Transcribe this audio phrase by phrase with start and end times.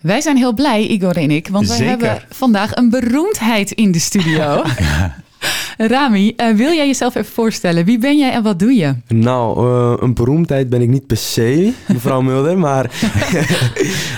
[0.00, 1.90] Wij zijn heel blij, Igor en ik, want wij Zeker.
[1.90, 4.62] hebben vandaag een beroemdheid in de studio.
[5.76, 7.84] Rami, eh, wil jij jezelf even voorstellen?
[7.84, 8.94] Wie ben jij en wat doe je?
[9.08, 12.90] Nou, eh, een beroemdheid ben ik niet per se, mevrouw Mulder, maar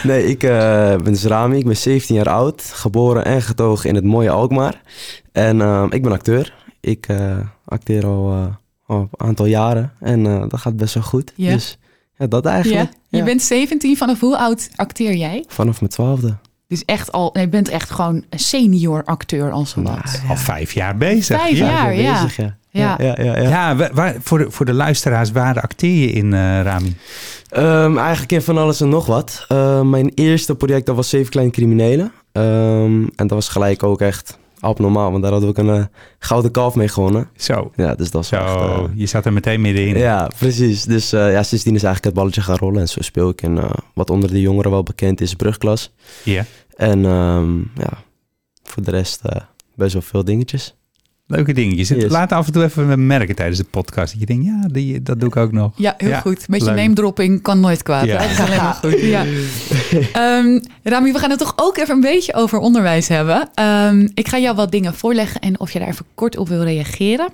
[0.03, 0.51] nee, ik eh,
[0.89, 4.81] ben dus Rami, ik ben 17 jaar oud, geboren en getogen in het mooie Alkmaar.
[5.33, 5.61] En
[5.91, 6.53] ik ben acteur.
[6.83, 8.47] Ik eh, acteer al, eh,
[8.87, 11.33] al een aantal jaren en eh, dat gaat best wel goed.
[11.37, 11.53] Ja.
[11.53, 11.79] Dus
[12.23, 12.91] ja, dat eigenlijk.
[13.09, 13.25] Je Ja.
[13.25, 15.45] bent 17, vanaf hoe oud acteer jij?
[15.49, 16.37] Vanaf mijn twaalfde.
[16.69, 20.21] Dus echt al, nee, je bent echt gewoon een senior acteur al zo wat.
[20.29, 21.41] Al vijf jaar bezig.
[21.41, 21.67] Vijf ja.
[21.71, 21.95] jaar.
[21.95, 22.13] ja.
[22.13, 22.57] bezig, ja.
[22.71, 22.97] Ja.
[22.99, 23.49] Ja, ja, ja, ja.
[23.49, 26.97] Ja, wa- waar, voor, de, voor de luisteraars, waar acteer je in, eh, Rami?
[27.49, 29.45] Ehm, eigenlijk in van alles en nog wat.
[29.49, 32.13] Ehm, mijn eerste project dat was Zeven Kleine Criminelen.
[32.33, 35.85] Ehm, en dat was gelijk ook echt abnormaal, want daar hadden we ook een eh,
[36.19, 37.29] gouden kalf mee gewonnen.
[37.37, 38.51] Zo, Ja, dus dat is echt...
[38.51, 39.99] zo eh, je zat er meteen middenin.
[39.99, 40.85] ja, precies.
[40.85, 42.81] Dus eh, ja, sindsdien is eigenlijk het balletje gaan rollen.
[42.81, 43.61] En zo speel ik in
[43.95, 45.93] wat onder de jongeren wel bekend is, brugklas.
[46.25, 46.45] Ja.
[46.77, 48.03] En ehm, ja,
[48.63, 49.23] voor de rest
[49.75, 50.75] best wel veel dingetjes.
[51.33, 51.89] Leuke dingetjes.
[51.89, 52.11] Yes.
[52.11, 54.13] Laat af en toe even merken tijdens de podcast.
[54.13, 55.73] Dat je denkt, ja, die, dat doe ik ook nog.
[55.77, 56.47] Ja, heel Ja, goed.
[56.49, 56.77] Beetje leuk.
[56.77, 58.05] name dropping kan nooit kwaad.
[58.05, 58.19] Ja.
[58.19, 59.01] Dat is alleen maar goed.
[59.01, 59.25] Ja.
[60.13, 63.51] Ehm, Rami, we gaan het toch ook even een beetje over onderwijs hebben.
[63.55, 66.63] Ehm, ik ga jou wat dingen voorleggen en of je daar even kort op wil
[66.63, 67.29] reageren.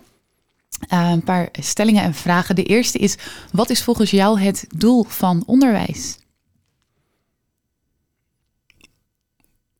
[0.88, 2.54] Eh, een paar stellingen en vragen.
[2.54, 3.16] De eerste is,
[3.52, 6.18] wat is volgens jou het doel van onderwijs?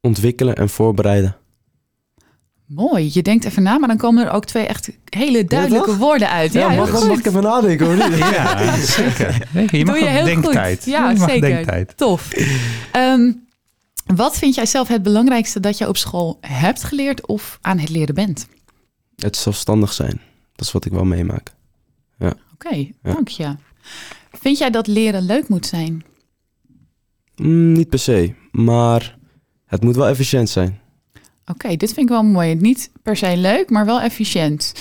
[0.01, 1.37] Ontwikkelen en voorbereiden.
[2.69, 6.31] Mooi, je denkt even na, maar dan komen er ook twee echt hele duidelijke woorden
[6.31, 6.53] uit.
[6.53, 7.09] Ja, heel mag, goed.
[7.09, 8.19] mag ik even nadenken niet?
[8.35, 9.49] Ja, zeker.
[9.53, 10.77] Nee, je mag Doe je heel denktijd.
[10.83, 10.93] goed.
[10.93, 11.49] Ja, je mag zeker.
[11.49, 11.97] denktijd.
[11.97, 12.33] Tof.
[12.93, 13.33] Ehm,
[14.07, 17.89] wat vind jij zelf het belangrijkste dat je op school hebt geleerd of aan het
[17.89, 18.47] leren bent?
[19.17, 20.21] Het zelfstandig zijn.
[20.55, 21.53] Dat is wat ik wel meemaak.
[22.53, 23.55] Oké, dank je.
[24.33, 26.05] Vind jij dat leren leuk moet zijn?
[27.37, 29.19] Mm, niet per se, maar
[29.67, 30.81] het moet wel efficiënt zijn.
[31.51, 32.55] Oké, dit vind ik wel mooi.
[32.55, 34.73] Niet per se leuk, maar wel efficiënt.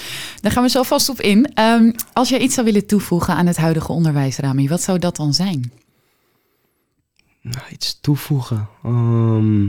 [0.42, 1.54] Daar gaan we zo vast op in.
[1.54, 5.16] Ehm, als jij iets zou willen toevoegen aan het huidige onderwijs, Rami, wat zou dat
[5.16, 5.72] dan zijn?
[7.42, 8.70] Nou, iets toevoegen.
[8.84, 9.66] Ehm,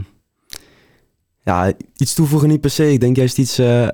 [1.44, 2.92] ja, iets toevoegen niet per se.
[2.92, 3.88] Ik denk juist iets eh,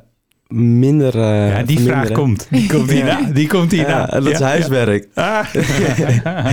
[0.48, 1.14] minder.
[1.20, 2.46] eh, Ja, die vraag komt.
[2.50, 3.20] Die komt hierna.
[3.32, 4.06] Die komt Ja, hierna.
[4.06, 5.08] dat is Ja, huiswerk.
[5.14, 5.46] ja.
[6.24, 6.52] Ah.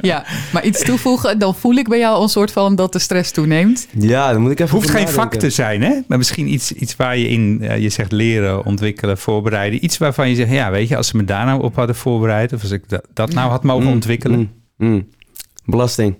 [0.00, 3.30] Ja, maar iets toevoegen, dan voel ik bij jou een soort van dat de stress
[3.30, 3.86] toeneemt.
[3.98, 4.76] Ja, dan moet ik even.
[4.76, 5.92] Het hoeft geen vak te zijn, hè?
[6.08, 9.84] Maar misschien iets, iets waar je in, eh, je zegt leren, ontwikkelen, voorbereiden.
[9.84, 12.52] Iets waarvan je zegt, ja, weet je, als ze me daar nou op hadden voorbereid,
[12.52, 14.38] of als ik dat, dat nou had mogen Mm, ontwikkelen.
[14.76, 15.08] mm, mm.
[15.64, 16.14] Belasting.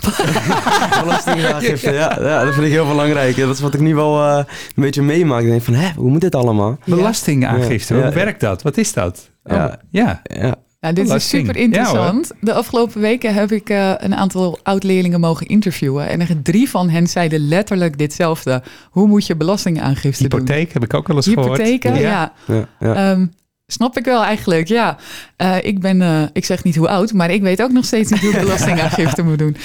[1.02, 3.36] Belastingaangifte, ja, ja, dat vind ik heel belangrijk.
[3.36, 5.42] Ja, Dat is wat ik nu wel eh, een beetje meemaak.
[5.42, 6.78] Ik denk van, hè, hoe moet dit allemaal?
[6.84, 8.14] Belastingaangifte, Ja, hoe ja.
[8.16, 8.62] werkt dat?
[8.62, 9.30] Wat is dat?
[9.44, 9.66] Ja.
[9.66, 10.20] Oh, ja.
[10.22, 12.32] Ja, Nou, dit is super interessant.
[12.40, 16.08] de afgelopen weken heb ik eh, een aantal oud-leerlingen mogen interviewen.
[16.08, 18.62] En er drie van hen zeiden letterlijk ditzelfde.
[18.90, 20.40] Hoe moet je belastingaangifte doen?
[20.40, 21.46] Hypotheek heb ik ook wel eens gehoord.
[21.46, 22.32] Hypotheken, ja.
[22.46, 22.94] ja, ja.
[23.10, 23.26] Ehm,
[23.74, 24.96] snap ik wel eigenlijk, ja.
[25.36, 28.10] Eh, ik ben, eh, ik zeg niet hoe oud, maar ik weet ook nog steeds
[28.10, 29.56] niet hoe ik belastingaangifte moet doen.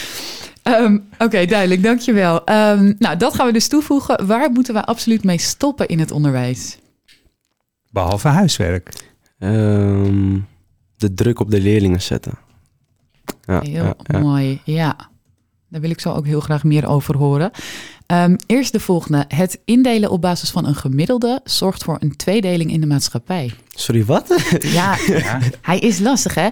[0.64, 2.36] Ehm, Oké, duidelijk, dankjewel.
[2.36, 4.28] Um, nou, dat gaan we dus toevoegen.
[4.28, 6.78] Waar moeten we absoluut mee stoppen in het onderwijs?
[7.92, 8.94] Behalve huiswerk.
[9.40, 10.40] Ehm,
[10.98, 12.34] de druk op de leerlingen zetten.
[13.42, 14.19] Ja, Heel ja, ja.
[14.19, 14.96] mooi, ja.
[15.69, 17.52] Daar wil ik zo ook heel graag meer over horen.
[18.09, 19.25] Ehm, eerst de volgende.
[19.28, 23.52] Het indelen op basis van een gemiddelde zorgt voor een tweedeling in de maatschappij.
[23.70, 24.36] Sorry, wat?
[24.62, 25.40] Ja, Ja.
[25.62, 26.48] hij is lastig hè.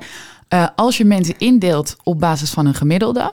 [0.48, 3.32] Eh, als je mensen indeelt op basis van een gemiddelde,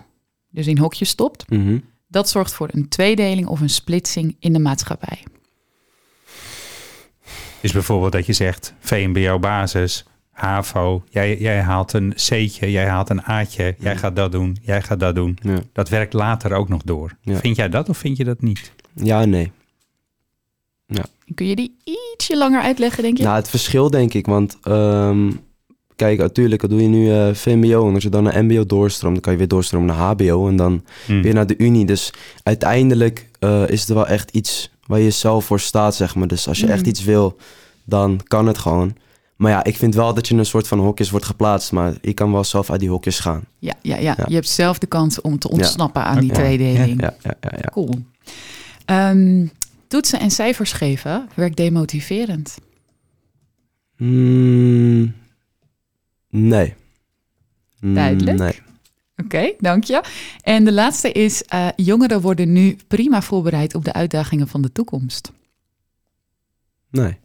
[0.51, 1.79] dus in hokjes stopt, Mhm.
[2.09, 5.23] dat zorgt voor een tweedeling of een splitsing in de maatschappij.
[7.61, 10.05] Is bijvoorbeeld dat je zegt VMBO basis,
[10.35, 14.83] HAVO, jij, jij haalt een C'tje, jij haalt een A'tje, jij gaat dat doen, jij
[14.83, 15.39] gaat dat doen.
[15.43, 15.59] Ja.
[15.73, 17.17] Dat werkt later ook nog door.
[17.23, 17.37] Ja.
[17.39, 18.73] Vind jij dat of vind je dat niet?
[18.95, 19.53] ja, nee.
[21.35, 23.23] Kun je die ietsje langer uitleggen, denk je?
[23.25, 25.31] Nou, het verschil denk ik, want ehm,
[25.97, 29.15] kijk, natuurlijk, dan doe je nu eh, VMBO en als je dan naar MBO doorstroomt,
[29.15, 31.21] dan kan je weer doorstromen naar HBO en dan Hm.
[31.23, 31.87] weer naar de Unie.
[31.87, 36.29] Dus uiteindelijk eh, is het wel echt iets waar je zelf voor staat, zeg maar.
[36.29, 36.89] Dus als je echt Mhm.
[36.89, 37.37] iets wil,
[37.85, 38.97] dan kan het gewoon.
[39.37, 41.73] Maar ja, ik vind wel dat je in een soort van hokjes wordt geplaatst.
[41.73, 43.45] Maar ik kan wel zelf uit die hokjes gaan.
[43.59, 44.15] Ja, ja, ja.
[44.17, 44.25] Ja.
[44.29, 47.01] je hebt zelf de kans om te ontsnappen aan die tweedeling.
[47.01, 47.53] Ja, ja, ja.
[47.57, 47.69] ja.
[47.71, 47.99] Cool.
[48.85, 49.47] Ehm,
[49.89, 52.59] toetsen en cijfers geven werkt demotiverend.
[53.97, 55.15] Mm,
[56.29, 56.75] nee.
[57.81, 58.39] Mm, Duidelijk.
[58.39, 58.61] Nee.
[59.17, 60.03] Oké, dank je.
[60.43, 64.73] En de laatste is, eh, jongeren worden nu prima voorbereid op de uitdagingen van de
[64.73, 65.33] toekomst.
[66.91, 67.17] Nee.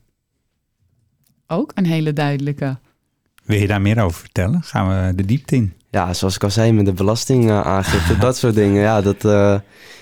[1.52, 2.78] Ook een hele duidelijke.
[3.46, 4.62] Wil je daar meer over vertellen?
[4.64, 5.74] Gaan we de diepte in?
[5.90, 8.82] Ja, zoals ik al zei, met de belastingaangifte, dat soort dingen.
[8.82, 9.62] Ja, dat, eh, ja,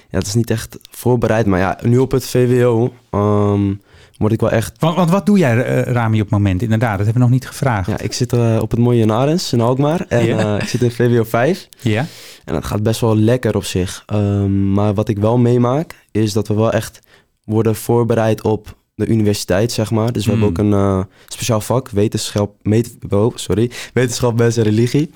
[0.09, 1.45] dat is niet echt voorbereid.
[1.45, 3.73] Maar ja, nu op het VWO ehm,
[4.17, 4.79] word ik wel echt...
[4.79, 6.61] Want, want wat doe jij, eh, Rami, op het moment?
[6.61, 7.89] Inderdaad, dat hebben we nog niet gevraagd.
[7.89, 10.05] Ja, ik zit eh, op het mooie Narens in Alkmaar.
[10.07, 11.67] En eh, ik zit in VWO 5.
[11.81, 12.05] Ja?
[12.45, 14.03] En dat gaat best wel lekker op zich.
[14.05, 16.99] Ehm, maar wat ik wel meemaak, is dat we wel echt
[17.43, 20.11] worden voorbereid op de universiteit, zeg maar.
[20.11, 20.41] Dus we Hmm.
[20.41, 25.09] hebben ook een eh, speciaal vak, wetenschap, meet, oh, sorry, wetenschap, mens en religie.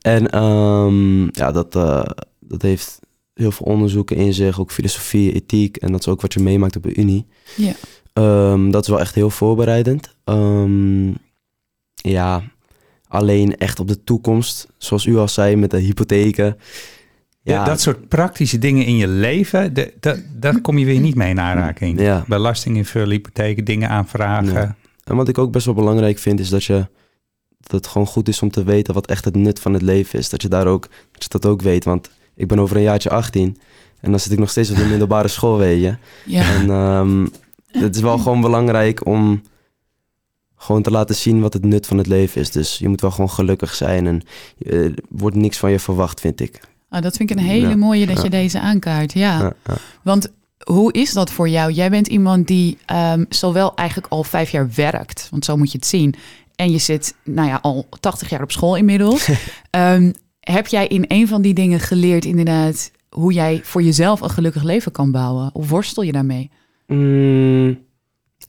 [0.00, 2.02] En ehm, ja, dat, eh,
[2.40, 3.00] dat heeft
[3.34, 5.76] heel veel onderzoeken in zich, ook filosofie, ethiek.
[5.76, 7.26] En dat is ook wat je meemaakt op de unie.
[7.56, 7.72] Ja.
[8.12, 10.14] Ehm, dat is wel echt heel voorbereidend.
[10.24, 11.08] Ehm,
[11.94, 12.42] ja,
[13.08, 16.56] alleen echt op de toekomst, zoals u al zei, met de hypotheken.
[17.52, 21.14] Ja, dat soort praktische dingen in je leven, de, de- daar kom je weer niet
[21.14, 22.00] mee in aanraking.
[22.00, 22.24] Ja.
[22.28, 24.52] Belasting invullen, hypotheken, dingen aanvragen.
[24.52, 24.76] Ja.
[25.04, 26.86] En wat ik ook best wel belangrijk vind, is dat je
[27.60, 30.18] dat het gewoon goed is om te weten wat echt het nut van het leven
[30.18, 30.28] is.
[30.28, 31.84] Dat je daar ook, dat je dat ook weet.
[31.84, 33.56] Want ik ben over een jaartje 18
[34.00, 35.96] en dan zit ik nog steeds op de middelbare school, weet je.
[36.26, 37.26] Ja, En ehm,
[37.84, 39.42] het is wel gewoon belangrijk om
[40.56, 42.50] gewoon te laten zien wat het nut van het leven is.
[42.50, 44.22] Dus je moet wel gewoon gelukkig zijn en
[44.58, 46.60] eh, er wordt niks van je verwacht, vind ik.
[46.94, 49.12] Ah, dat vind ik een hele mooie dat je deze aankaart.
[49.12, 49.52] Ja.
[50.02, 50.32] Want
[50.64, 51.72] hoe is dat voor jou?
[51.72, 55.78] Jij bent iemand die ehm, zowel eigenlijk al vijf jaar werkt, want zo moet je
[55.78, 56.14] het zien.
[56.54, 59.28] En je zit, nou ja, al 80 jaar op school inmiddels.
[59.70, 64.30] Ehm, heb jij in een van die dingen geleerd, inderdaad, hoe jij voor jezelf een
[64.30, 65.50] gelukkig leven kan bouwen?
[65.54, 66.50] Of worstel je daarmee?
[66.86, 67.78] Mm,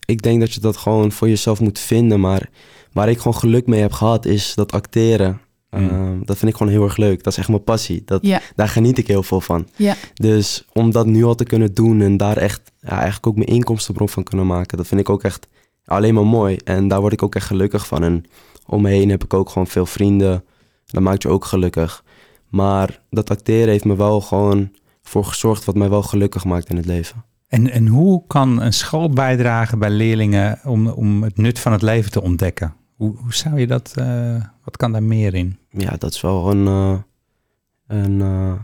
[0.06, 2.20] ik denk dat je dat gewoon voor jezelf moet vinden.
[2.20, 2.50] Maar
[2.92, 5.40] waar ik gewoon geluk mee heb gehad, is dat acteren.
[5.80, 5.90] Mm.
[5.90, 7.24] Ehm, dat vind ik gewoon heel erg leuk.
[7.24, 8.02] Dat is echt mijn passie.
[8.06, 9.68] Dat, Ja, Daar geniet ik heel veel van.
[9.76, 13.36] ja, Dus om dat nu al te kunnen doen en daar echt ja, eigenlijk ook
[13.36, 15.48] mijn inkomstenbron van kunnen maken, dat vind ik ook echt
[15.86, 16.58] alleen maar mooi.
[16.64, 18.04] En daar word ik ook echt gelukkig van.
[18.04, 18.24] En
[18.66, 20.44] om me heen heb ik ook gewoon veel vrienden.
[20.86, 22.04] Dat maakt je ook gelukkig.
[22.50, 26.78] Maar dat acteren heeft me wel gewoon voor gezorgd wat mij wel gelukkig maakt in
[26.78, 27.24] het leven.
[27.48, 31.82] En, en hoe kan een school bijdragen bij leerlingen om, om het nut van het
[31.82, 32.76] leven te ontdekken?
[32.96, 34.36] Hoe, hoe zou je dat, eh,
[34.66, 35.58] wat kan daar meer in?
[35.70, 37.00] Ja, dat is wel een, eh,
[37.88, 38.56] een, eh,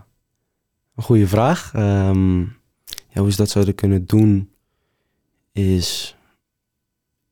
[0.96, 1.72] een goede vraag.
[1.74, 2.40] Ehm,
[3.10, 4.50] ja, hoe ze dat zouden kunnen doen
[5.52, 6.16] is...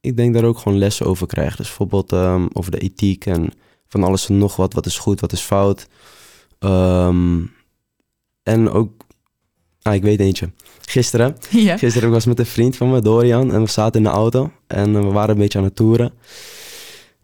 [0.02, 1.58] Ik denk daar ook gewoon lessen over krijgen.
[1.58, 3.52] Dus bijvoorbeeld ehm, over de ethiek en
[3.88, 4.74] van alles en nog wat.
[4.74, 5.88] Wat is goed, wat is fout.
[6.60, 7.42] Ehm,
[8.44, 8.92] en ook...
[9.82, 10.52] Ah, ik weet eentje.
[10.82, 11.78] Gisteren ja.
[11.78, 14.52] Gisteren was ik met een vriend van me, Dorian, en we zaten in de auto
[14.68, 16.14] en eh, we waren een beetje aan het toeren.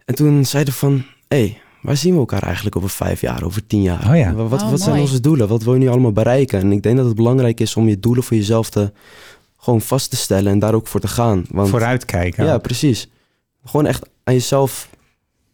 [0.04, 3.66] En toen zeiden we van, hey, waar zien we elkaar eigenlijk over vijf jaar, over
[3.66, 4.08] tien jaar?
[4.10, 4.32] Oh ja.
[4.34, 5.48] Wa- Wat, Oh, wat zijn onze doelen?
[5.48, 6.60] Wat wil je nu allemaal bereiken?
[6.60, 8.92] En ik denk dat het belangrijk is om je doelen voor jezelf te,
[9.56, 11.44] gewoon vast te stellen en daar ook voor te gaan.
[11.50, 12.44] Want, Vooruitkijken.
[12.44, 13.08] Ja, precies.
[13.64, 14.88] Gewoon echt aan jezelf,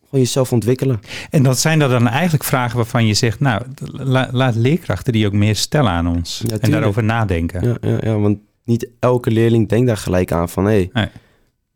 [0.05, 1.01] gewoon jezelf ontwikkelen.
[1.31, 5.27] En dat zijn dat dan eigenlijk vragen waarvan je zegt, nou, la- laat leerkrachten die
[5.27, 6.43] ook meer stellen aan ons.
[6.61, 7.69] en daarover nadenken.
[7.69, 10.71] Ja, ja, ja, want niet elke leerling denkt daar gelijk aan van, hé.
[10.71, 10.91] Hey.
[10.93, 11.09] Nee.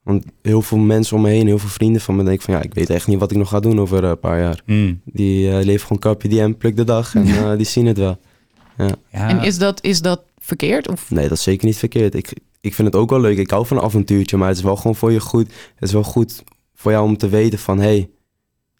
[0.06, 2.62] Want heel veel mensen om me heen, heel veel vrienden van me denken van, ja,
[2.62, 4.62] ik weet echt niet wat ik nog ga doen over eh, een paar jaar.
[4.64, 5.00] Hmm.
[5.04, 8.18] Die eh, leven gewoon carpe diem, pluk de dag en eh, die zien het wel.
[8.76, 8.96] Ja.
[9.10, 10.88] En is dat, is dat verkeerd?
[10.88, 12.14] Of Nee, dat is zeker niet verkeerd.
[12.14, 13.38] Ik, ik vind het ook wel leuk.
[13.38, 15.46] Ik hou van een avontuurtje, maar het is wel gewoon voor je goed.
[15.74, 16.42] Het is wel goed
[16.74, 18.08] voor jou om te weten van, hé, hey,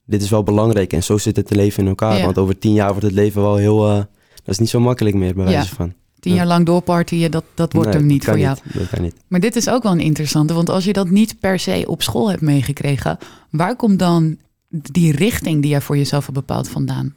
[0.04, 0.92] dit is wel belangrijk.
[0.92, 2.16] En zo zit het leven in elkaar.
[2.18, 2.25] Ja.
[2.25, 4.09] Want over tien jaar wordt het leven wel heel, eh, dat
[4.54, 5.50] is niet zo makkelijk meer, bij Ja.
[5.50, 5.92] wijze van.
[6.20, 8.56] Tien jaar lang doorpartyen, dat, dat wordt Nee, hem niet dat voor jou.
[8.73, 9.14] Dat kan niet.
[9.26, 12.02] Maar dit is ook wel een interessante, want als je dat niet per se op
[12.02, 13.18] school hebt meegekregen,
[13.50, 14.37] waar komt dan
[14.68, 17.14] die richting die jij voor jezelf hebt bepaald vandaan?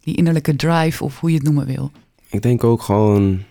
[0.00, 1.90] Die innerlijke drive of hoe je het noemen wil.
[2.30, 3.42] Ik denk ook gewoon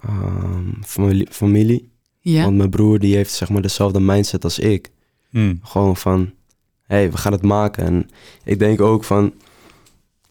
[0.00, 1.88] ehm, familie, familie.
[2.20, 4.90] Ja, Want mijn broer die heeft zeg maar dezelfde mindset als ik.
[5.30, 5.60] Hmm.
[5.62, 6.20] Gewoon van,
[6.82, 7.84] hé, hey, we gaan het maken.
[7.84, 8.10] En
[8.44, 9.32] ik denk ook van,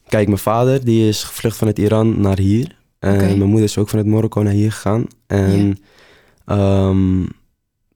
[0.07, 2.77] kijk, mijn vader die is gevlucht vanuit Iran naar hier.
[2.99, 3.23] En Oké.
[3.25, 5.05] mijn moeder is ook vanuit Marokko naar hier gegaan.
[5.27, 5.77] En
[6.45, 7.25] ehm,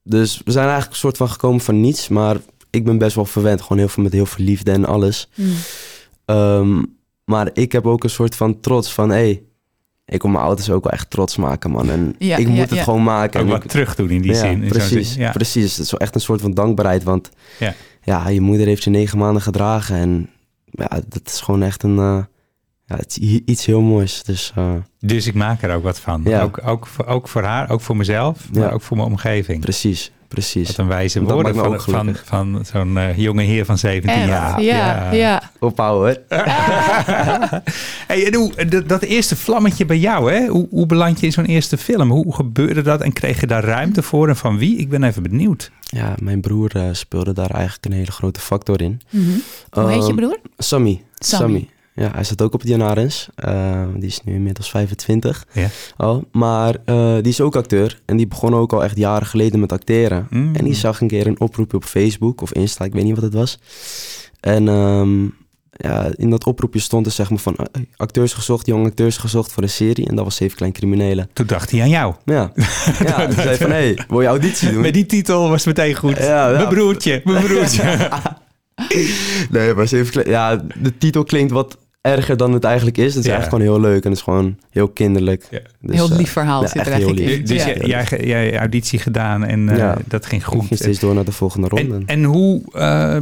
[0.03, 2.07] dus we zijn eigenlijk een soort van gekomen van niets.
[2.07, 2.37] Maar
[2.69, 3.61] ik ben best wel verwend.
[3.61, 5.29] Gewoon heel veel met heel veel liefde en alles.
[5.33, 5.53] Hmm.
[6.25, 6.83] Ehm,
[7.25, 9.43] maar ik heb ook een soort van trots van, hé, hey,
[10.05, 11.89] ik wil mijn ouders ook wel echt trots maken, man.
[11.89, 12.83] En Ja, ik ja, moet het ja.
[12.83, 13.39] gewoon maken.
[13.39, 14.63] Ook En wat ik- terug doen in die ja, zin.
[14.63, 15.11] in precies.
[15.11, 15.21] zin.
[15.21, 15.31] Ja.
[15.31, 15.71] Precies.
[15.77, 17.03] Het is wel echt een soort van dankbaarheid.
[17.03, 17.29] Want
[17.59, 17.73] Ja.
[18.03, 19.95] ja, je moeder heeft je negen maanden gedragen.
[19.95, 20.29] En
[20.71, 22.23] ja, dat is gewoon echt een, eh,
[22.85, 24.23] ja, het is iets heel moois.
[24.23, 26.21] Dus eh, Dus ik maak er ook wat van.
[26.25, 26.41] Ja.
[26.41, 28.69] Ook, ook, voor, ook voor haar, ook voor mezelf, maar Ja.
[28.69, 29.61] ook voor mijn omgeving.
[29.61, 30.67] precies, precies.
[30.67, 34.27] Wat een wijze Dat woorden van, van, van zo'n eh, jonge heer van 17 Echt,
[34.27, 34.61] jaar.
[34.61, 35.41] ja, ja.
[35.59, 36.17] Ophouden.
[38.07, 40.47] Hey, en hoe, dat, dat eerste vlammetje bij jou, hè?
[40.47, 42.09] Hoe, hoe beland je in zo'n eerste film?
[42.11, 44.77] Hoe gebeurde dat en kreeg je daar ruimte voor en van wie?
[44.77, 45.71] Ik ben even benieuwd.
[45.81, 49.01] Ja, mijn broer eh, speelde daar eigenlijk een hele grote factor in.
[49.09, 49.23] Mhm.
[49.69, 50.37] Hoe heet je Ehm, broer?
[50.57, 51.01] Sammy.
[51.15, 51.47] Sammy.
[51.49, 51.69] Sammy.
[51.95, 53.29] Ja, hij zit ook op het Janarens.
[53.35, 55.67] Eh, die is nu inmiddels 25 Ja.
[55.97, 56.23] al.
[56.31, 58.01] Maar eh, die is ook acteur.
[58.05, 60.27] En die begon ook al echt jaren geleden met acteren.
[60.29, 60.55] Mm.
[60.55, 63.23] En die zag een keer een oproepje op Facebook of Insta, ik weet niet wat
[63.23, 63.59] het was.
[64.39, 65.23] En ehm,
[65.71, 67.55] ja, in dat oproepje stond er zeg maar van
[67.95, 70.07] acteurs gezocht, jonge acteurs gezocht voor een serie.
[70.07, 71.29] En dat was Zeven Klein Criminelen.
[71.33, 72.13] Toen dacht hij aan jou.
[72.25, 72.51] Ja,
[73.05, 74.81] ja toen zei hij van hé, hey, wil je auditie doen?
[74.81, 76.17] Met die titel was het meteen goed.
[76.17, 76.57] Ja, ja.
[76.57, 78.09] Mijn broertje, mijn broertje.
[79.51, 80.29] Nee, maar Zeven Klein...
[80.29, 83.15] Ja, de titel klinkt wat erger dan het eigenlijk is.
[83.15, 83.31] Het is Ja.
[83.35, 85.47] eigenlijk gewoon heel leuk en het is gewoon heel kinderlijk.
[85.51, 85.59] Ja.
[85.81, 87.37] Dus, heel eh, lief verhaal zit er echt eigenlijk heel in.
[87.37, 87.47] lief.
[87.47, 87.73] dus Ja.
[87.73, 89.97] jij, jij, jij auditie gedaan en eh, Ja.
[90.07, 90.77] dat ging ik ging goed.
[90.77, 91.95] steeds door naar de volgende ronde.
[91.95, 93.17] En, en hoe eh,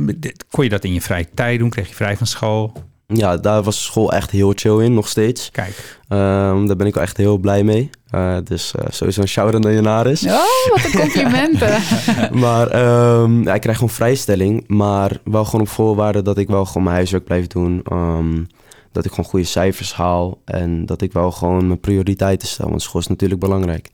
[0.49, 1.69] kon je dat in je vrije tijd doen?
[1.69, 2.73] Kreeg je vrij van school?
[3.13, 5.49] Ja, daar was school echt heel chill in, nog steeds.
[5.51, 7.89] Kijk, Ehm, daar ben ik wel echt heel blij mee.
[8.09, 10.23] Eh, dus eh, sowieso een shout-out naar Janaris.
[10.25, 10.31] Oh,
[10.69, 11.79] wat een complimenten.
[12.45, 14.63] maar ehm, ja, ik krijg gewoon vrijstelling.
[14.67, 17.81] Maar wel gewoon op voorwaarde dat ik wel gewoon mijn huiswerk blijf doen.
[17.83, 18.43] Ehm,
[18.91, 20.41] dat ik gewoon goede cijfers haal.
[20.45, 22.69] En dat ik wel gewoon mijn prioriteiten stel.
[22.69, 23.89] Want school is natuurlijk belangrijk.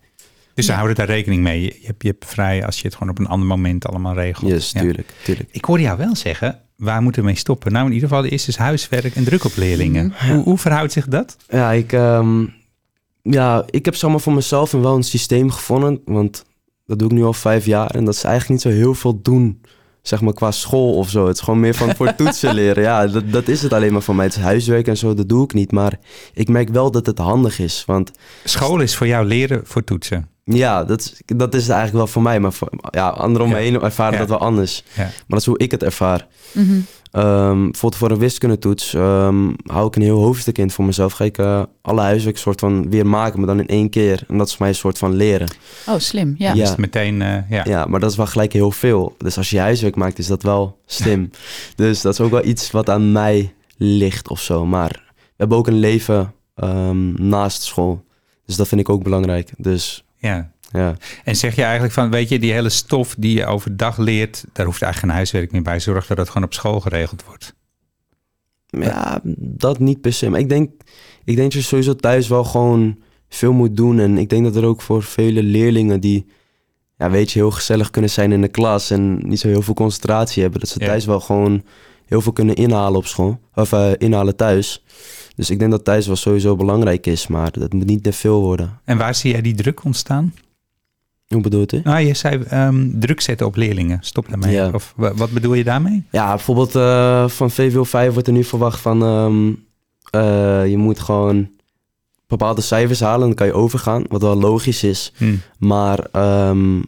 [0.53, 0.77] dus ze Ja.
[0.77, 1.61] houden daar rekening mee.
[1.61, 4.51] Je hebt, je hebt vrij als je het gewoon op een ander moment allemaal regelt.
[4.51, 4.81] Yes, Ja.
[4.81, 5.49] tuurlijk, tuurlijk.
[5.51, 7.71] Ik hoorde jou wel zeggen, waar moeten we mee stoppen?
[7.71, 10.13] Nou, in ieder geval, de eerste is huiswerk en druk op leerlingen.
[10.27, 11.37] Hoe, hoe verhoudt zich dat?
[11.49, 12.45] Ja, ik, ehm,
[13.21, 16.01] ja, ik heb zeg maar voor mezelf wel een systeem gevonden.
[16.05, 16.45] Want
[16.85, 17.89] dat doe ik nu al vijf jaar.
[17.89, 19.61] En dat is eigenlijk niet zo heel veel doen.
[20.07, 21.27] Zeg maar qua school of zo.
[21.27, 22.83] Het is gewoon meer van voor toetsen leren.
[22.83, 24.25] Ja, dat, dat is het alleen maar voor mij.
[24.25, 25.71] Het is huiswerk en zo, dat doe ik niet.
[25.71, 25.99] Maar
[26.33, 27.83] ik merk wel dat het handig is.
[27.85, 28.11] Want
[28.43, 30.29] School is voor jou leren voor toetsen.
[30.43, 32.39] ja, dat is, dat is het eigenlijk wel voor mij.
[32.39, 33.63] Maar voor, ja, anderen om me Ja.
[33.63, 34.19] heen ervaren Ja.
[34.19, 34.83] dat wel anders.
[34.93, 35.03] Ja.
[35.03, 36.27] Maar dat is hoe ik het ervaar.
[36.51, 36.79] Mhm.
[37.11, 41.13] Ehm, bijvoorbeeld voor een wiskundetoets ehm hou ik een heel hoofdstuk in voor mezelf.
[41.13, 44.23] Ga ik eh, alle huiswerk soort van weer maken, maar dan in één keer.
[44.27, 45.47] En dat is voor mij een soort van leren.
[45.87, 46.35] Oh, slim.
[46.37, 46.53] Ja.
[46.53, 46.65] Ja.
[46.65, 47.63] Dus meteen, eh, ja.
[47.67, 49.15] Ja, maar dat is wel gelijk heel veel.
[49.17, 51.29] Dus als je huiswerk maakt, is dat wel slim.
[51.75, 54.65] dus dat is ook wel iets wat aan mij ligt of zo.
[54.65, 58.05] Maar we hebben ook een leven ehm, naast school.
[58.45, 59.51] Dus dat vind ik ook belangrijk.
[59.57, 60.51] Dus ja.
[60.71, 60.95] Ja.
[61.23, 64.65] En zeg je eigenlijk van, weet je, die hele stof die je overdag leert, daar
[64.65, 65.79] hoeft eigenlijk geen huiswerk meer bij.
[65.79, 67.55] Zorg dat het gewoon op school geregeld wordt.
[68.67, 70.29] Ja, dat niet per se.
[70.29, 70.71] Maar ik denk,
[71.23, 72.97] ik denk dat je sowieso thuis wel gewoon
[73.29, 73.99] veel moet doen.
[73.99, 76.25] En ik denk dat er ook voor vele leerlingen die,
[76.97, 79.73] ja, weet je, heel gezellig kunnen zijn in de klas en niet zo heel veel
[79.73, 80.85] concentratie hebben, dat ze Ja.
[80.85, 81.63] thuis wel gewoon
[82.05, 83.39] heel veel kunnen inhalen op school.
[83.53, 84.83] Of eh, inhalen thuis.
[85.35, 88.41] Dus ik denk dat thuis wel sowieso belangrijk is, maar dat moet niet te veel
[88.41, 88.79] worden.
[88.85, 90.33] En waar zie jij die druk ontstaan?
[91.27, 91.81] Hoe bedoelt u?
[91.83, 93.97] Nou, je zei ehm, druk zetten op leerlingen.
[94.01, 94.51] Stop daarmee.
[94.53, 94.69] Ja.
[94.73, 96.03] Of wa- wat bedoel je daarmee?
[96.11, 99.03] Ja, bijvoorbeeld eh, van VWO 5 wordt er nu verwacht van...
[99.03, 99.47] ehm,
[100.23, 101.49] eh, je moet gewoon
[102.27, 104.03] bepaalde cijfers halen en dan kan je overgaan.
[104.07, 105.13] Wat wel logisch is.
[105.17, 105.35] Hm.
[105.59, 106.81] Maar ehm,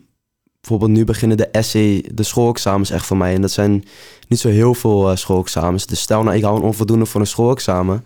[0.62, 3.34] bijvoorbeeld nu beginnen de essay, de schoolexamens echt voor mij.
[3.34, 3.84] En dat zijn
[4.28, 5.86] niet zo heel veel eh, schoolexamens.
[5.86, 8.04] Dus stel nou, ik hou een onvoldoende voor een schoolexamen.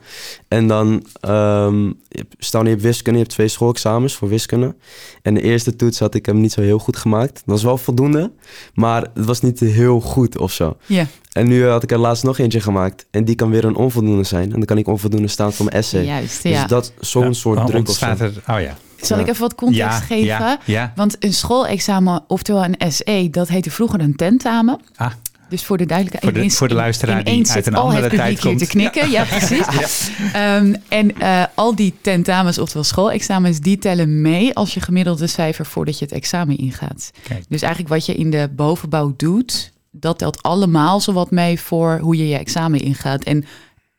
[0.47, 4.27] En dan, ehm, je hebt- stel nou, je hebt wiskunde, je hebt twee schoolexamens voor
[4.29, 4.75] wiskunde.
[5.21, 7.33] En de eerste toets had ik hem niet zo heel goed gemaakt.
[7.33, 8.31] Dat was wel voldoende,
[8.73, 10.77] maar het was niet heel goed of zo.
[10.85, 11.05] Ja.
[11.31, 13.05] En nu had ik er laatst nog eentje gemaakt.
[13.11, 14.43] En die kan weer een onvoldoende zijn.
[14.43, 16.03] En dan kan ik onvoldoende staan voor mijn essay.
[16.05, 16.65] Juist, Dus ja.
[16.67, 18.05] dat zo'n Ja, soort druk of zo.
[18.05, 18.33] er.
[18.49, 18.77] Oh ja.
[19.05, 20.25] Zal ik even wat context ja, geven?
[20.25, 20.91] Ja, ja.
[20.95, 24.79] Want een schoolexamen, oftewel een SE, dat heette vroeger een tentamen.
[24.95, 25.11] Ah.
[25.49, 26.23] Dus voor de duidelijkheid.
[26.23, 28.59] Voor de- ineens- voor de luisteraar die uit zit een andere tijd komt.
[28.59, 29.09] te knikken.
[29.11, 29.65] Ja, precies.
[30.33, 35.65] Ehm, en eh, al die tentamens, oftewel schoolexamens, die tellen mee als je gemiddelde cijfer
[35.65, 37.11] voordat je het examen ingaat.
[37.23, 37.43] Kijk.
[37.49, 42.17] Dus eigenlijk wat je in de bovenbouw doet, dat telt allemaal zowat mee voor hoe
[42.17, 43.23] je je examen ingaat.
[43.23, 43.45] En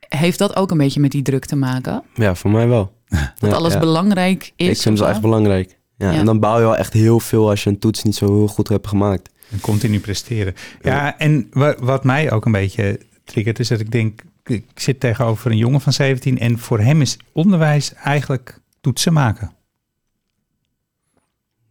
[0.08, 2.02] heeft dat ook een beetje met die druk te maken?
[2.14, 2.92] Ja, voor mij wel.
[3.38, 3.78] Dat Ja, alles ja.
[3.78, 4.68] belangrijk is?
[4.68, 5.78] Ik vind het wel echt belangrijk.
[5.96, 6.18] Ja, Ja.
[6.18, 8.46] En dan bouw je wel echt heel veel als je een toets niet zo heel
[8.48, 9.30] goed hebt gemaakt.
[9.50, 10.54] En continu presteren.
[10.82, 15.00] Ja, en wa- wat mij ook een beetje triggert, is dat ik denk, ik zit
[15.00, 19.52] tegenover een jongen van 17 en voor hem is onderwijs eigenlijk toetsen maken.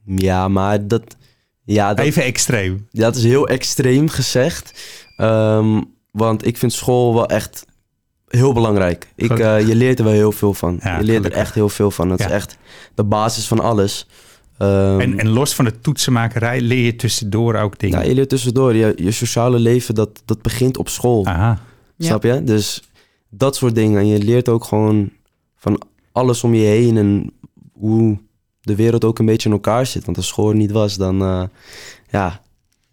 [0.06, 1.16] Ja, maar dat,
[1.64, 2.88] ja, dat, Even extreem.
[2.92, 4.82] dat is heel extreem gezegd.
[5.18, 5.82] Ehm,
[6.12, 7.66] want ik vind school wel echt
[8.38, 9.08] heel belangrijk.
[9.16, 10.80] Ik, eh, je leert er wel heel veel van.
[10.84, 11.32] Ja, je leert gelukkig.
[11.32, 12.10] er echt heel veel van.
[12.10, 12.25] Het Ja.
[12.25, 12.58] is echt
[12.96, 14.08] de basis van alles.
[14.58, 18.00] Ehm, En, en los van de toetsenmakerij leer je tussendoor ook dingen.
[18.00, 18.75] ja, je leert tussendoor.
[18.75, 21.25] Je, je sociale leven, dat, dat begint op school.
[21.25, 21.60] Aha.
[21.96, 22.06] Ja.
[22.08, 22.44] Snap je?
[22.44, 22.84] Dus
[23.30, 24.00] dat soort dingen.
[24.00, 25.10] En je leert ook gewoon
[25.58, 27.32] van alles om je heen en
[27.74, 28.18] hoe
[28.62, 30.06] de wereld ook een beetje in elkaar zit.
[30.06, 31.44] Want als school niet was, dan eh,
[32.10, 32.42] ja.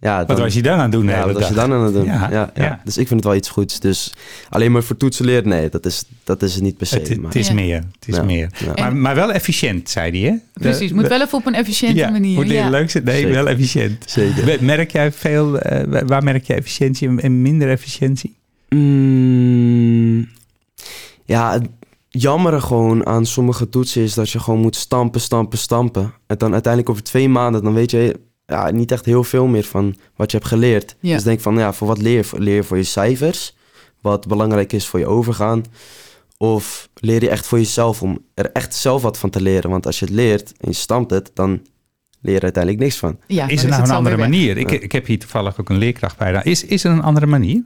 [0.00, 1.04] Ja dan, Wat was je dan aan het doen?
[1.06, 2.04] Ja, wat was je dan aan het doen?
[2.04, 2.80] Ja, Ja, ja, ja.
[2.84, 3.80] Dus ik vind het wel iets goeds.
[3.80, 4.12] Dus
[4.48, 6.94] alleen maar voor toetsen leren, nee, dat is, dat is het niet per se.
[6.98, 7.54] Het, het maar, is Ja.
[7.54, 7.76] meer.
[7.76, 8.22] Het is Ja.
[8.22, 8.50] meer.
[8.64, 8.72] ja.
[8.82, 10.36] Maar, maar wel efficiënt, zei hij, hè?
[10.52, 12.34] Precies, moet de- wel even op een efficiënte ja, manier.
[12.34, 12.70] Moet leren ja.
[12.70, 13.04] leuk zijn?
[13.04, 13.32] Nee, Zeker.
[13.32, 14.04] wel efficiënt.
[14.10, 14.64] Zeker.
[14.64, 18.36] Merk jij veel, eh, waar merk je efficiëntie en- en minder efficiëntie?
[18.68, 20.28] Mm,
[21.24, 21.68] ja, het
[22.08, 26.12] jammere gewoon aan sommige toetsen is dat je gewoon moet stampen, stampen, stampen.
[26.26, 29.64] En dan uiteindelijk over twee maanden, dan weet je ja, niet echt heel veel meer
[29.64, 30.96] van wat je hebt geleerd.
[31.00, 31.14] Ja.
[31.14, 32.40] Dus denk van, ja, voor wat leer je?
[32.40, 33.56] Leer je voor je cijfers?
[34.00, 35.64] Wat belangrijk is voor je overgaan?
[36.36, 39.70] Of leer je echt voor jezelf om er echt zelf wat van te leren?
[39.70, 41.50] Want als je het leert en je stampt het, dan
[42.20, 43.18] leer je uiteindelijk niks van.
[43.26, 44.56] Ja, is er nou het een andere manier?
[44.56, 46.32] Ik, ik heb hier toevallig ook een leerkracht bij.
[46.32, 47.62] Nou, Is, is er een andere manier?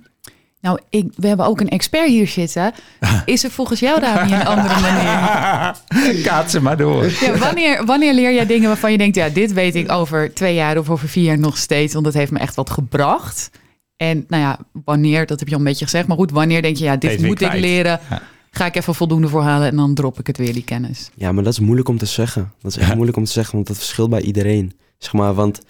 [0.64, 2.73] Nou, ik, we hebben ook een expert hier zitten.
[3.25, 5.76] Is er volgens jou, Rami, een andere manier?
[6.28, 7.04] Kaat ze maar door.
[7.21, 9.16] Ja, wanneer, wanneer leer jij dingen waarvan je denkt...
[9.16, 11.92] ja, dit weet ik over twee jaar of over vier jaar nog steeds...
[11.92, 13.50] want dat heeft me echt wat gebracht.
[13.97, 16.06] En nou ja, wanneer, dat heb je al een beetje gezegd...
[16.06, 18.00] maar goed, wanneer denk je, ja, dit moet ik leren...
[18.11, 18.23] Ja.
[18.50, 19.68] ga ik even voldoende voor halen...
[19.68, 21.11] en dan drop ik het weer, die kennis.
[21.14, 22.52] Ja, maar dat is moeilijk om te zeggen.
[22.61, 22.94] Dat is echt Ja.
[22.94, 24.73] moeilijk om te zeggen, want dat verschilt bij iedereen.
[24.99, 25.61] Zeg maar, want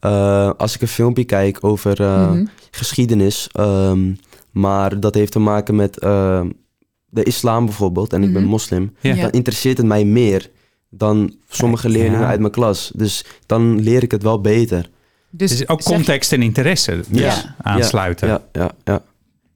[0.00, 2.44] eh, als ik een filmpje kijk over eh, Mhm.
[2.70, 4.12] geschiedenis, ehm,
[4.52, 6.42] maar dat heeft te maken met eh,
[7.06, 8.50] de islam bijvoorbeeld, en ik ben Mhm.
[8.50, 9.14] moslim, Ja.
[9.14, 10.50] Dan interesseert het mij meer
[10.90, 12.26] dan sommige Kijk, leerlingen ja.
[12.26, 12.92] uit mijn klas.
[12.94, 14.90] Dus dan leer ik het wel beter.
[15.30, 17.54] Dus Dus ook zeg- context en interesse dus Ja.
[17.62, 18.28] aansluiten.
[18.28, 19.02] Ja, ja, ja.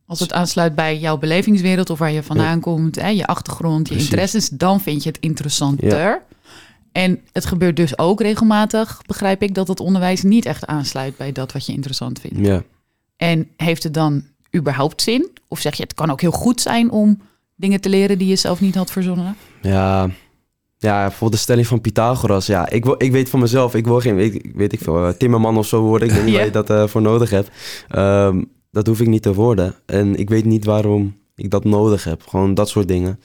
[0.06, 1.90] als het aansluit bij jouw belevingswereld...
[1.90, 4.10] of waar je vandaan komt, hè, je achtergrond, je Precies.
[4.10, 4.48] interesses...
[4.48, 6.22] dan vind je het interessanter.
[6.92, 9.54] En het gebeurt dus ook regelmatig, begrijp ik...
[9.54, 12.46] dat het onderwijs niet echt aansluit bij dat wat je interessant vindt.
[12.46, 12.62] ja.
[13.16, 14.24] En heeft het dan
[14.56, 15.28] überhaupt zin?
[15.48, 17.20] Of zeg je, het kan ook heel goed zijn om
[17.56, 19.36] dingen te leren die je zelf niet had verzonnen?
[19.62, 20.10] Ja,
[20.78, 22.46] ja, bijvoorbeeld de stelling van Pythagoras.
[22.46, 25.12] Ja, ik, wil- ik weet van mezelf, ik wil geen, ik, weet ik veel, eh,
[25.12, 26.08] timmerman of zo worden.
[26.08, 26.36] Ik niet Ja.
[26.36, 27.50] waar je dat eh, voor nodig hebt.
[27.88, 29.74] Ehm, dat hoef ik niet te worden.
[29.86, 32.22] En ik weet niet waarom ik dat nodig heb.
[32.28, 33.20] Gewoon dat soort dingen.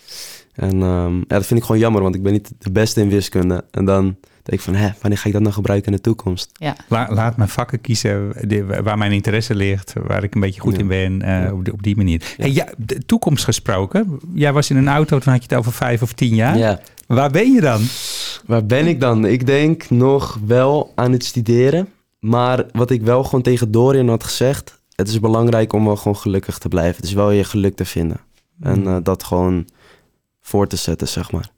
[0.54, 3.10] En ehm, ja, dat vind ik gewoon jammer, want ik ben niet de beste in
[3.10, 3.64] wiskunde.
[3.72, 6.50] En dan denk ik van, hè, wanneer ga ik dat nou gebruiken in de toekomst?
[6.54, 10.62] Ja, La- laat mijn vakken kiezen die- waar mijn interesse ligt, waar ik een beetje
[10.62, 10.80] goed Ja.
[10.80, 12.20] in ben, eh, op, die, op die manier.
[12.38, 12.44] Ja.
[12.44, 14.20] Hey, ja, de toekomst gesproken.
[14.34, 16.58] Jij was in een auto, toen had je het over vijf of tien jaar.
[16.58, 16.80] Ja.
[17.08, 17.82] Waar ben je dan?
[18.46, 19.26] Waar ben ik dan?
[19.26, 21.88] Ik denk nog wel aan het studeren.
[22.20, 24.80] Maar wat ik wel gewoon tegen Dorian had gezegd...
[24.96, 26.96] het is belangrijk om wel gewoon gelukkig te blijven.
[26.96, 28.18] Het is wel je geluk te vinden.
[28.60, 29.68] En eh, dat gewoon
[30.42, 31.50] voor te zetten, zeg maar.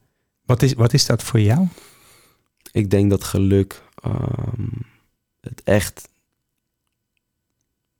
[0.45, 1.67] Wat, is, wat is dat voor jou?
[2.73, 4.67] Ik denk dat geluk ehm,
[5.41, 6.09] het echt...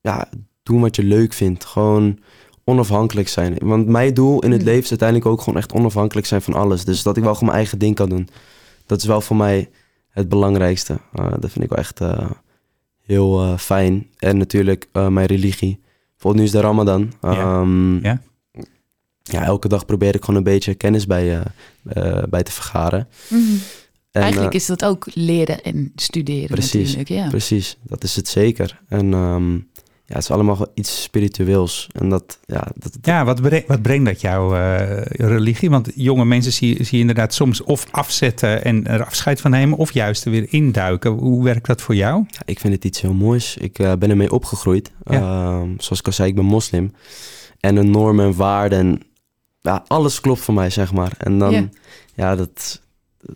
[0.01, 0.29] Ja,
[0.63, 1.65] doen wat je leuk vindt.
[1.65, 2.19] Gewoon
[2.63, 3.57] onafhankelijk zijn.
[3.59, 4.69] Want mijn doel in het Hmm.
[4.69, 6.86] leven is uiteindelijk ook gewoon echt onafhankelijk zijn van alles.
[6.86, 8.29] Dus dat ik wel gewoon mijn eigen ding kan doen.
[8.86, 9.69] Dat is wel voor mij
[10.09, 10.99] het belangrijkste.
[11.13, 12.31] Eh, dat vind ik wel echt eh,
[13.01, 14.07] heel eh, fijn.
[14.17, 15.81] En natuurlijk mijn religie.
[16.12, 17.13] Bijvoorbeeld nu is de Ramadan.
[17.21, 17.31] Ja.
[17.31, 18.21] Ehm, Ja.
[19.23, 21.43] ja, elke dag probeer ik gewoon een beetje kennis bij,
[22.29, 23.07] bij te vergaren.
[24.13, 27.10] En, eigenlijk eh, is dat ook leren en studeren precies, natuurlijk.
[27.10, 27.28] Ja.
[27.30, 28.80] Precies, dat is het zeker.
[28.88, 29.54] En ehm,
[30.06, 31.88] ja, het is allemaal iets spiritueels.
[31.91, 35.69] En dat, ja, dat, Ja, wat, bre- wat brengt dat jouw eh, religie?
[35.69, 39.78] Want jonge mensen zie, zie je inderdaad soms of afzetten en er afscheid van nemen,
[39.78, 41.12] of juist er weer induiken.
[41.12, 42.23] Hoe werkt dat voor jou?
[42.30, 43.58] Ja, ik vind het iets heel moois.
[43.58, 44.91] Ik eh, ben ermee opgegroeid.
[45.04, 45.13] Ja.
[45.19, 46.91] Ehm, zoals ik al zei, ik ben moslim.
[47.60, 48.80] En de normen en waarden.
[48.80, 49.02] En,
[49.62, 51.12] ja, alles klopt voor mij, zeg maar.
[51.17, 51.69] En dan, Ja.
[52.15, 52.82] ja, dat,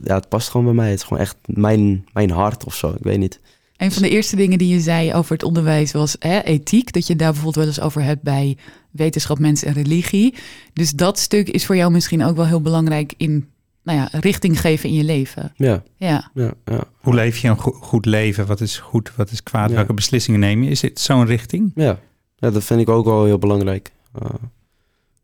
[0.03, 0.89] ja, het past gewoon bij mij.
[0.89, 2.89] Het is gewoon echt mijn, mijn hart of zo.
[2.89, 3.39] Ik weet niet.
[3.77, 6.93] Een van de eerste dingen die je zei over het onderwijs was hè, ethiek.
[6.93, 8.57] Dat je daar bijvoorbeeld wel eens over hebt bij
[8.91, 10.35] wetenschap, mens en religie.
[10.73, 13.49] Dus dat stuk is voor jou misschien ook wel heel belangrijk in
[13.83, 15.53] nou ja, richting geven in je leven.
[15.55, 16.83] Ja, Ja, ja, ja.
[16.97, 18.45] Hoe leef je een go- goed leven?
[18.45, 19.69] Wat is goed, wat is kwaad?
[19.69, 19.75] Ja.
[19.75, 20.69] Welke beslissingen neem je?
[20.69, 21.71] Is het zo'n richting?
[21.75, 21.99] Ja,
[22.35, 23.91] ja dat vind ik ook wel heel belangrijk.
[24.23, 24.29] Uh,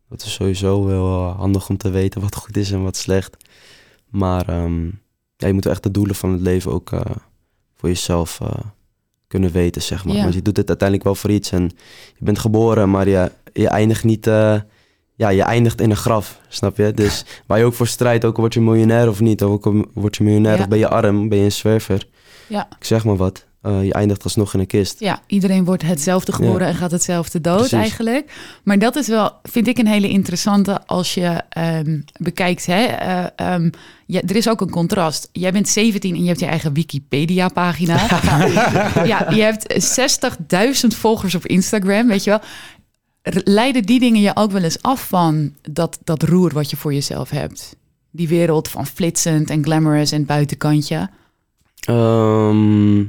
[0.10, 3.38] dat is sowieso heel uh, handig om te weten wat goed is en wat slecht.
[4.13, 4.99] Maar um,
[5.38, 6.99] ja, je moet echt de doelen van het leven ook uh,
[7.76, 8.49] voor jezelf uh,
[9.28, 10.15] kunnen weten, zeg maar.
[10.15, 10.21] Ja.
[10.21, 11.63] Want je doet het uiteindelijk wel voor iets en
[12.17, 14.28] je bent geboren, maar je, je eindigt niet...
[14.28, 14.56] Uh,
[15.15, 16.91] ja, je eindigt in een graf, snap je?
[16.93, 19.86] Dus waar je ook voor strijdt, ook al word je miljonair of niet, ook al
[19.93, 20.62] word je miljonair Ja.
[20.62, 22.08] of ben je arm, ben je een zwerver.
[22.47, 22.67] ja.
[22.80, 23.45] Ik zeg maar wat.
[23.63, 24.99] Eh, je eindigt alsnog in een kist.
[24.99, 27.78] Ja, iedereen wordt hetzelfde geboren en gaat hetzelfde dood Precies.
[27.78, 28.32] eigenlijk.
[28.63, 32.65] Maar dat is wel, vind ik, een hele interessante als je ehm, bekijkt.
[32.65, 32.84] Hè?
[32.84, 33.69] eh, ehm,
[34.06, 35.30] ja, er is ook een contrast.
[35.32, 37.95] Jij bent 17 en je hebt je eigen Wikipedia-pagina.
[39.06, 39.73] ja, je hebt
[40.84, 42.41] 60.000 volgers op Instagram, weet je wel.
[43.43, 46.93] Leiden die dingen je ook wel eens af van dat, dat roer wat je voor
[46.93, 47.76] jezelf hebt?
[48.12, 51.10] Die wereld van flitsend en glamorous en buitenkantje.
[51.80, 53.04] Ehm,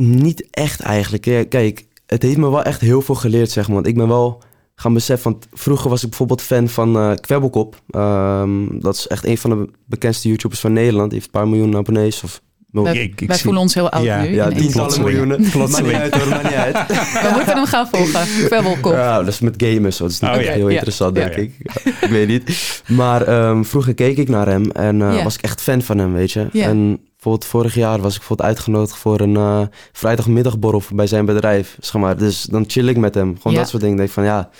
[0.00, 1.24] niet echt eigenlijk.
[1.24, 3.74] Ja, Kijk, het heeft me wel echt heel veel geleerd, zeg maar.
[3.74, 4.42] Want ik ben wel
[4.74, 7.82] gaan beseffen, want vroeger was ik bijvoorbeeld fan van eh Kwebbelkop.
[7.90, 11.10] Ehm, dat is echt een van de bekendste YouTubers van Nederland.
[11.10, 12.40] Die heeft een paar miljoen abonnees of...
[12.72, 14.28] Wij, ik- ik wij zie- voelen ons heel oud Ja, nu.
[14.34, 15.40] ja, tientallen miljoenen.
[15.40, 15.94] Niet Plotseling.
[15.94, 16.76] uit hoor, maakt niet uit.
[17.22, 18.26] We moeten hem gaan volgen.
[18.46, 18.92] Kwebbelkop.
[18.92, 20.02] Ja, dat is met gamen zo.
[20.02, 20.52] Dat is niet Oh, echt ja.
[20.52, 20.72] heel Ja.
[20.72, 21.22] interessant, Ja.
[21.28, 21.54] denk ik.
[21.58, 22.82] Ja, ik weet niet.
[22.88, 25.22] Maar ehm, vroeger keek ik naar hem en eh, Ja.
[25.24, 26.48] was ik echt fan van hem, weet je.
[26.52, 26.66] Ja.
[26.66, 31.76] En bijvoorbeeld vorig jaar was ik bijvoorbeeld uitgenodigd voor een eh, vrijdagmiddagborrel bij zijn bedrijf.
[31.80, 32.16] Zeg maar.
[32.18, 33.36] Dus dan chill ik met hem.
[33.36, 33.58] Gewoon Ja.
[33.58, 33.96] dat soort dingen.
[33.96, 34.50] Ik denk van ja,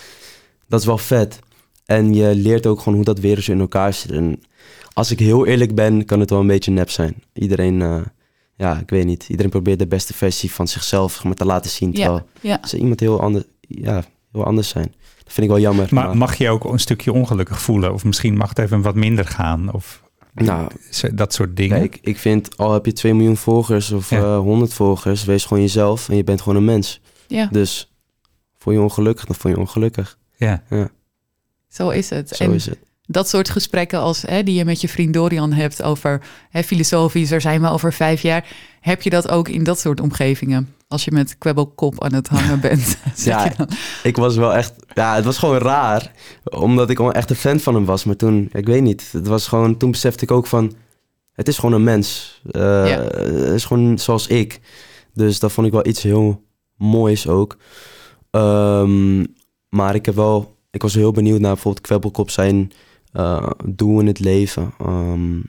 [0.67, 1.39] dat is wel vet.
[1.85, 4.11] En je leert ook gewoon hoe dat wereldje in elkaar zit.
[4.11, 4.39] En
[4.93, 7.23] als ik heel eerlijk ben, kan het wel een beetje nep zijn.
[7.33, 8.01] Iedereen, eh,
[8.55, 9.25] ja, ik weet niet.
[9.29, 11.93] Iedereen probeert de beste versie van zichzelf zeg maar, te laten zien.
[11.93, 14.93] Terwijl Ja, ze iemand heel, ander, ja, heel anders zijn.
[15.23, 15.87] Dat vind ik wel jammer.
[15.91, 17.93] Maar mag je ook een stukje ongelukkig voelen?
[17.93, 19.73] Of misschien mag het even wat minder gaan?
[19.73, 20.01] Of
[20.33, 21.79] nou, zo- dat soort dingen?
[21.79, 24.17] kijk, ik vind al heb je 2 miljoen volgers of Ja.
[24.17, 27.01] eh 100 volgers, wees gewoon jezelf en je bent gewoon een mens.
[27.27, 27.91] ja, Dus
[28.57, 30.17] voel je ongelukkig, dan voel je ongelukkig.
[30.37, 30.63] Ja.
[31.67, 32.29] zo is het.
[32.29, 32.79] Zo en is het.
[33.05, 37.31] dat soort gesprekken als hè, die je met je vriend Dorian hebt over hè, filosofisch,
[37.31, 38.47] er zijn we over vijf jaar.
[38.81, 40.73] Heb je dat ook in dat soort omgevingen?
[40.91, 42.97] Als je met kwebbelkop aan het hangen bent.
[43.15, 43.51] Ja.
[44.03, 46.11] Ik was wel echt, ja, het was gewoon raar,
[46.43, 48.03] omdat ik gewoon echt een fan van hem was.
[48.03, 50.73] Maar toen, ik weet niet, het was gewoon, toen besefte ik ook van,
[51.33, 52.41] het is gewoon een mens.
[52.51, 53.01] Eh, Ja.
[53.01, 54.59] Het is gewoon zoals ik.
[55.13, 56.43] Dus dat vond ik wel iets heel
[56.77, 57.57] moois ook.
[58.31, 59.19] Ehm,
[59.69, 62.71] maar ik heb wel, ik was heel benieuwd naar bijvoorbeeld Kwebbelkop zijn
[63.11, 64.73] eh, doel in het leven.
[64.79, 65.39] Ehm,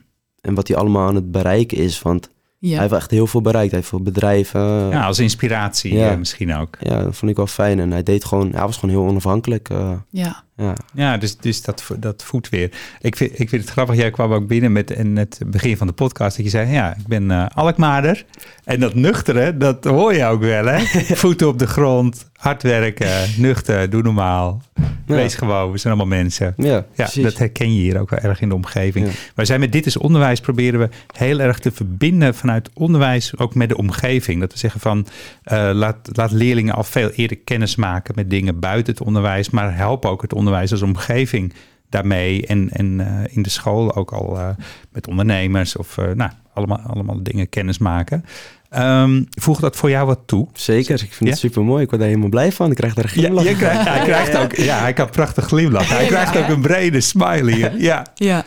[0.41, 2.01] en wat hij allemaal aan het bereiken is.
[2.01, 2.29] Want
[2.71, 3.69] hij heeft echt heel veel bereikt.
[3.71, 4.61] Hij heeft veel bedrijven.
[4.89, 6.11] ja, als inspiratie Ja.
[6.11, 6.77] eh, misschien ook.
[6.79, 7.79] Ja, dat vond ik wel fijn.
[7.79, 9.69] En hij deed gewoon, hij was gewoon heel onafhankelijk.
[9.69, 10.43] eh, ja.
[10.63, 10.73] Ja.
[10.93, 12.71] Ja, dus, dus dat, dat voedt weer.
[13.01, 15.87] Ik vind, ik vind het grappig, jij kwam ook binnen met in het begin van
[15.87, 18.25] de podcast dat je zei, ja, ik ben eh Alkmaarder.
[18.63, 20.79] En dat nuchtere, dat hoor je ook wel, hè?
[21.15, 24.61] Voeten op de grond, hard werken, nuchter, doe normaal.
[25.05, 25.15] Ja.
[25.15, 26.53] Wees gewoon, we zijn allemaal mensen.
[26.57, 29.07] Ja, Ja, dat herken je hier ook wel erg in de omgeving.
[29.07, 29.11] Ja.
[29.35, 33.55] Wij zijn met Dit is Onderwijs proberen we heel erg te verbinden vanuit onderwijs ook
[33.55, 34.39] met de omgeving.
[34.39, 35.07] Dat we zeggen van
[35.43, 39.75] eh, laat, laat leerlingen al veel eerder kennis maken met dingen buiten het onderwijs, maar
[39.75, 41.53] help ook het onderwijs als omgeving
[41.89, 42.45] daarmee.
[42.47, 44.49] En, en eh, in de school ook al eh,
[44.91, 48.25] met ondernemers of eh, nou, allemaal, allemaal dingen kennis maken.
[48.69, 50.47] Ehm voeg dat voor jou wat toe?
[50.53, 51.29] Zeker, ik vind Ja?
[51.29, 51.83] het super mooi.
[51.83, 52.69] Ik word daar helemaal blij van.
[52.69, 53.43] Ik krijg daar een glimlach.
[53.43, 55.95] je krijgt, hij krijgt ook, ja, hij kan prachtig glimlachen.
[55.95, 56.39] Hij Ja, krijgt ja.
[56.41, 57.77] ook een brede smile hier.
[57.81, 58.05] Ja.
[58.15, 58.43] ja.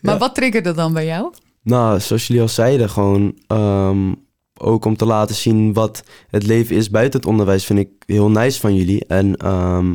[0.00, 1.32] Maar wat triggerde dan bij jou?
[1.62, 4.12] Nou, zoals jullie al zeiden, gewoon ehm,
[4.54, 8.30] ook om te laten zien wat het leven is buiten het onderwijs, vind ik heel
[8.30, 9.04] nice van jullie.
[9.06, 9.94] En, ehm,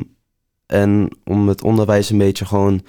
[0.74, 2.82] en om het onderwijs een beetje gewoon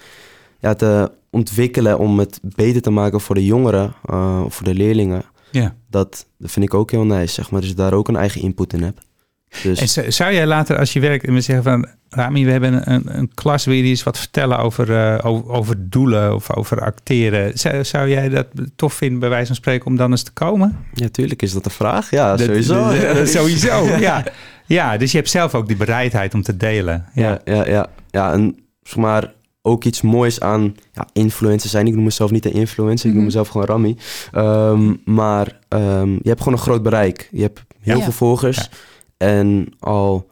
[0.59, 4.73] ja, te ontwikkelen, om het beter te maken voor de jongeren, eh, of voor de
[4.73, 5.23] leerlingen.
[5.51, 5.75] ja.
[5.89, 7.61] Dat, dat vind ik ook heel nice, zeg maar.
[7.61, 9.01] Dus je daar ook een eigen input in hebt.
[9.63, 12.91] Dus En zou- jij later, als je werkt, en we zeggen van Rami, we hebben
[12.93, 16.81] een, een klas, wil je eens wat vertellen over, eh, over, over doelen of over
[16.81, 17.57] acteren?
[17.59, 20.77] Zou, zou jij dat tof vinden, bij wijze van spreken, om dan eens te komen?
[20.93, 22.09] ja, tuurlijk is dat een vraag.
[22.09, 22.73] Ja, Dat- sowieso.
[22.89, 24.23] dat- dat- sowieso, ja.
[24.67, 27.05] Ja, dus je hebt zelf ook die bereidheid om te delen.
[27.13, 27.87] Ja, ja, ja.
[28.09, 31.87] ja en zeg maar ook iets moois aan ja, influencer zijn.
[31.87, 33.25] Ik noem mezelf niet een influencer, ik noem Mhm.
[33.25, 33.97] mezelf gewoon Rami.
[34.31, 37.27] Ehm, maar ehm, je hebt gewoon een groot bereik.
[37.31, 38.03] Je hebt heel Ja.
[38.03, 38.57] veel volgers.
[38.57, 38.67] Ja.
[39.17, 40.29] En al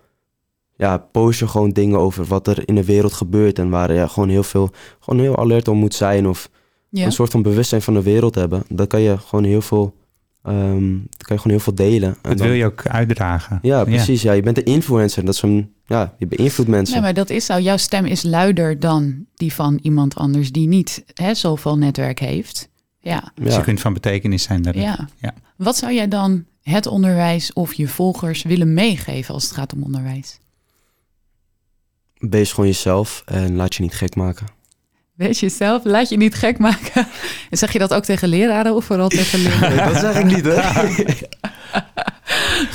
[0.75, 3.59] ja, post je gewoon dingen over wat er in de wereld gebeurt.
[3.59, 4.69] En waar je gewoon heel veel,
[4.99, 6.27] gewoon heel alert om moet zijn.
[6.27, 6.49] Of
[6.89, 7.05] Ja.
[7.05, 8.63] een soort van bewustzijn van de wereld hebben.
[8.69, 9.93] Dan kan je gewoon heel veel,
[10.43, 12.09] ehm, dan kan je gewoon heel veel delen.
[12.09, 13.59] En Dat dan- wil je ook uitdragen.
[13.61, 14.21] Ja, precies.
[14.21, 14.31] Ja.
[14.31, 15.25] je bent een influencer.
[15.25, 16.93] Dat is een, ja, je beïnvloedt mensen.
[16.93, 17.59] Nee, maar dat is zo.
[17.59, 22.69] Jouw stem is luider dan die van iemand anders die niet hè, zoveel netwerk heeft.
[22.99, 23.31] Ja.
[23.35, 23.57] Dus Ja.
[23.57, 24.81] je kunt van betekenis zijn daarin.
[24.81, 25.07] ja.
[25.17, 25.33] Ja.
[25.57, 29.83] Wat zou jij dan het onderwijs of je volgers willen meegeven als het gaat om
[29.83, 30.39] onderwijs?
[32.17, 34.47] Wees gewoon jezelf en laat je niet gek maken.
[35.15, 37.07] Wees jezelf, laat je niet gek maken.
[37.49, 39.93] En zeg je dat ook tegen leraren of vooral tegen leerlingen?
[39.93, 40.61] dat zeg ik niet, hè?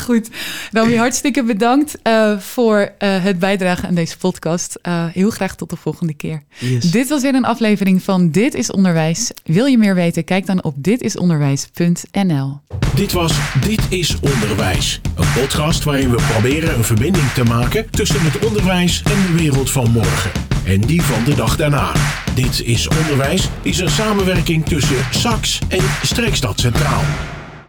[0.05, 0.29] Goed.
[0.73, 4.79] Rami, hartstikke bedankt uh, voor uh, het bijdragen aan deze podcast.
[4.83, 6.43] Uh, heel graag tot de volgende keer.
[6.59, 6.91] Yes.
[6.91, 9.31] Dit was weer een aflevering van Dit is Onderwijs.
[9.45, 10.25] Wil je meer weten?
[10.25, 12.61] Kijk dan op ditisonderwijs.nl.
[12.95, 15.01] Dit was Dit is Onderwijs.
[15.17, 19.71] Een podcast waarin we proberen een verbinding te maken tussen het onderwijs en de wereld
[19.71, 20.31] van morgen.
[20.69, 21.93] En die van de dag daarna.
[22.35, 27.03] Dit is Onderwijs is een samenwerking tussen SAX en Streekstad Centraal.